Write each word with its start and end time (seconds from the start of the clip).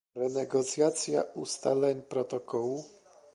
Renegocjacja 0.15 1.23
ustaleń 1.35 2.01
protokołu? 2.01 2.83